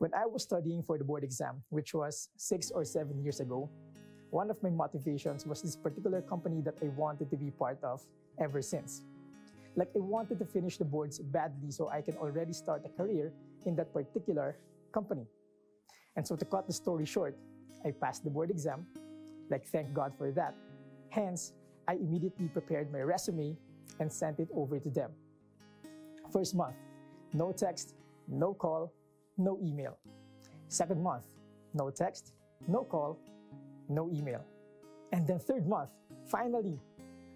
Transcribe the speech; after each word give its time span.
When 0.00 0.14
I 0.14 0.24
was 0.24 0.44
studying 0.44 0.82
for 0.82 0.96
the 0.96 1.04
board 1.04 1.24
exam, 1.24 1.60
which 1.68 1.92
was 1.92 2.30
six 2.38 2.70
or 2.70 2.86
seven 2.86 3.22
years 3.22 3.40
ago, 3.40 3.68
one 4.30 4.50
of 4.50 4.56
my 4.62 4.70
motivations 4.70 5.44
was 5.44 5.60
this 5.60 5.76
particular 5.76 6.22
company 6.22 6.62
that 6.62 6.76
I 6.80 6.86
wanted 6.96 7.28
to 7.28 7.36
be 7.36 7.50
part 7.50 7.84
of 7.84 8.00
ever 8.40 8.62
since. 8.62 9.04
Like, 9.76 9.90
I 9.94 9.98
wanted 9.98 10.38
to 10.38 10.46
finish 10.46 10.78
the 10.78 10.86
boards 10.86 11.18
badly 11.18 11.70
so 11.70 11.90
I 11.90 12.00
can 12.00 12.16
already 12.16 12.54
start 12.54 12.80
a 12.86 12.88
career 12.88 13.30
in 13.66 13.76
that 13.76 13.92
particular 13.92 14.56
company. 14.90 15.26
And 16.16 16.26
so, 16.26 16.34
to 16.34 16.46
cut 16.46 16.66
the 16.66 16.72
story 16.72 17.04
short, 17.04 17.36
I 17.84 17.90
passed 17.90 18.24
the 18.24 18.30
board 18.30 18.48
exam. 18.48 18.86
Like, 19.50 19.66
thank 19.66 19.92
God 19.92 20.14
for 20.16 20.32
that. 20.32 20.54
Hence, 21.10 21.52
I 21.86 21.96
immediately 22.00 22.48
prepared 22.48 22.90
my 22.90 23.00
resume 23.02 23.54
and 23.98 24.10
sent 24.10 24.40
it 24.40 24.48
over 24.54 24.80
to 24.80 24.88
them. 24.88 25.10
First 26.32 26.54
month, 26.54 26.76
no 27.34 27.52
text, 27.52 27.96
no 28.28 28.54
call, 28.54 28.94
no 29.36 29.58
email. 29.62 29.98
Second 30.68 31.02
month, 31.02 31.26
no 31.74 31.90
text, 31.90 32.32
no 32.68 32.84
call, 32.84 33.18
no 33.88 34.08
email. 34.10 34.44
And 35.12 35.26
then 35.26 35.38
third 35.38 35.66
month, 35.66 35.90
finally, 36.26 36.78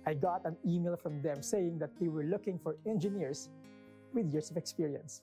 I 0.07 0.15
got 0.15 0.45
an 0.45 0.57
email 0.67 0.97
from 0.97 1.23
them 1.23 1.43
saying 1.43 1.79
that 1.79 1.91
they 1.99 2.09
were 2.09 2.25
looking 2.25 2.59
for 2.59 2.77
engineers 2.87 3.49
with 4.13 4.33
years 4.33 4.51
of 4.51 4.57
experience. 4.57 5.23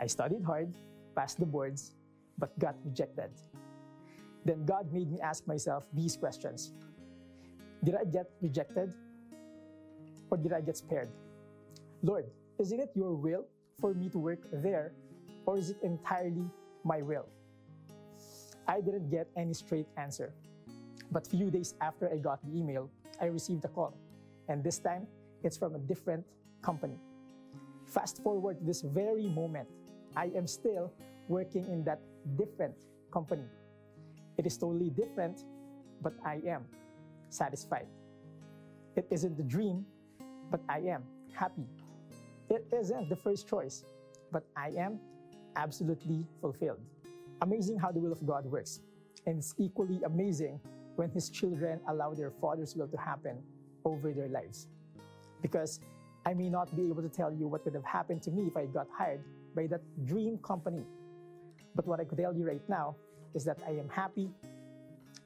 I 0.00 0.06
studied 0.06 0.42
hard, 0.42 0.74
passed 1.14 1.38
the 1.38 1.46
boards, 1.46 1.94
but 2.38 2.56
got 2.58 2.74
rejected. 2.84 3.30
Then 4.44 4.64
God 4.64 4.92
made 4.92 5.10
me 5.10 5.20
ask 5.20 5.46
myself 5.46 5.86
these 5.92 6.16
questions 6.16 6.72
Did 7.84 7.94
I 7.94 8.04
get 8.04 8.30
rejected? 8.40 8.94
Or 10.30 10.36
did 10.36 10.52
I 10.52 10.60
get 10.60 10.76
spared? 10.76 11.08
Lord, 12.02 12.26
isn't 12.58 12.78
it 12.78 12.90
your 12.94 13.14
will 13.14 13.46
for 13.80 13.94
me 13.94 14.08
to 14.10 14.18
work 14.18 14.40
there 14.52 14.92
or 15.46 15.58
is 15.58 15.70
it 15.70 15.78
entirely 15.82 16.48
my 16.84 17.02
will? 17.02 17.26
I 18.66 18.80
didn't 18.80 19.10
get 19.10 19.28
any 19.36 19.54
straight 19.54 19.86
answer. 19.96 20.32
But 21.10 21.26
few 21.26 21.50
days 21.50 21.74
after 21.80 22.08
I 22.10 22.18
got 22.18 22.38
the 22.44 22.56
email, 22.56 22.88
I 23.20 23.26
received 23.26 23.64
a 23.64 23.68
call. 23.68 23.94
And 24.48 24.62
this 24.62 24.78
time, 24.78 25.06
it's 25.42 25.56
from 25.56 25.74
a 25.74 25.78
different 25.78 26.24
company. 26.62 26.98
Fast 27.86 28.22
forward 28.22 28.60
to 28.60 28.64
this 28.64 28.82
very 28.82 29.26
moment, 29.26 29.68
I 30.16 30.30
am 30.36 30.46
still 30.46 30.92
working 31.28 31.66
in 31.66 31.82
that 31.84 32.00
different 32.36 32.74
company. 33.12 33.44
It 34.38 34.46
is 34.46 34.56
totally 34.56 34.90
different, 34.90 35.44
but 36.02 36.14
I 36.24 36.40
am 36.46 36.64
satisfied. 37.28 37.86
It 38.96 39.06
isn't 39.10 39.36
the 39.36 39.42
dream, 39.42 39.84
but 40.50 40.60
I 40.68 40.78
am 40.80 41.02
happy. 41.32 41.66
It 42.48 42.66
isn't 42.72 43.08
the 43.08 43.16
first 43.16 43.48
choice, 43.48 43.84
but 44.32 44.44
I 44.56 44.70
am 44.78 45.00
absolutely 45.56 46.26
fulfilled. 46.40 46.80
Amazing 47.42 47.78
how 47.78 47.90
the 47.90 48.00
will 48.00 48.12
of 48.12 48.24
God 48.26 48.46
works. 48.46 48.80
And 49.26 49.38
it's 49.38 49.54
equally 49.58 50.00
amazing 50.04 50.60
when 50.96 51.10
His 51.10 51.30
children 51.30 51.80
allow 51.88 52.14
their 52.14 52.30
Father's 52.30 52.76
will 52.76 52.88
to 52.88 52.96
happen 52.96 53.38
over 53.84 54.12
their 54.12 54.28
lives. 54.28 54.68
Because 55.42 55.80
I 56.26 56.34
may 56.34 56.50
not 56.50 56.74
be 56.76 56.88
able 56.88 57.02
to 57.02 57.08
tell 57.08 57.32
you 57.32 57.46
what 57.48 57.64
would 57.64 57.74
have 57.74 57.84
happened 57.84 58.22
to 58.22 58.30
me 58.30 58.46
if 58.46 58.56
I 58.56 58.66
got 58.66 58.86
hired 58.96 59.22
by 59.54 59.66
that 59.68 59.80
dream 60.04 60.38
company. 60.38 60.84
But 61.74 61.86
what 61.86 62.00
I 62.00 62.04
could 62.04 62.18
tell 62.18 62.34
you 62.34 62.46
right 62.46 62.62
now 62.68 62.96
is 63.34 63.44
that 63.44 63.58
I 63.66 63.70
am 63.70 63.88
happy, 63.88 64.28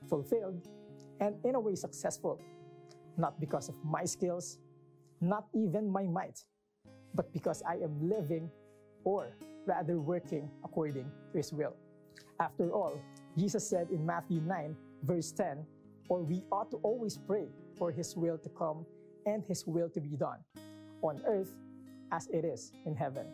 fulfilled, 0.09 0.69
and 1.21 1.35
in 1.45 1.55
a 1.55 1.61
way 1.61 1.75
successful. 1.75 2.41
Not 3.17 3.41
because 3.41 3.69
of 3.69 3.77
my 3.85 4.05
skills, 4.05 4.59
not 5.21 5.47
even 5.55 5.91
my 5.91 6.05
might, 6.05 6.45
but 7.15 7.33
because 7.33 7.63
I 7.67 7.75
am 7.77 8.09
living 8.09 8.51
or 9.05 9.37
rather 9.67 9.99
working 9.99 10.51
according 10.65 11.11
to 11.33 11.39
his 11.39 11.53
will. 11.53 11.75
After 12.41 12.71
all, 12.71 13.01
Jesus 13.37 13.69
said 13.69 13.89
in 13.91 14.05
Matthew 14.05 14.41
9, 14.41 14.77
verse 15.03 15.33
10, 15.33 15.65
or 16.09 16.23
we 16.23 16.43
ought 16.53 16.71
to 16.71 16.77
always 16.79 17.17
pray 17.17 17.47
for 17.77 17.91
his 17.91 18.17
will 18.17 18.39
to 18.39 18.49
come 18.51 18.85
and 19.27 19.43
his 19.45 19.67
will 19.67 19.89
to 19.91 20.01
be 20.01 20.17
done 20.17 20.39
on 21.03 21.23
earth 21.27 21.57
as 22.13 22.29
it 22.29 22.45
is 22.45 22.73
in 22.87 22.95
heaven. 22.95 23.27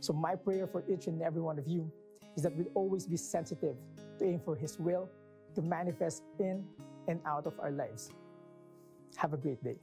So, 0.00 0.12
my 0.12 0.34
prayer 0.34 0.66
for 0.66 0.82
each 0.88 1.06
and 1.06 1.22
every 1.22 1.40
one 1.40 1.58
of 1.58 1.66
you 1.66 1.90
is 2.36 2.42
that 2.42 2.54
we'll 2.54 2.70
always 2.74 3.06
be 3.06 3.16
sensitive 3.16 3.76
to 4.18 4.24
aim 4.24 4.40
for 4.44 4.56
his 4.56 4.78
will 4.78 5.08
to 5.54 5.62
manifest 5.62 6.22
in 6.38 6.64
and 7.08 7.20
out 7.26 7.46
of 7.46 7.58
our 7.60 7.70
lives. 7.70 8.10
Have 9.16 9.32
a 9.32 9.36
great 9.36 9.62
day. 9.62 9.76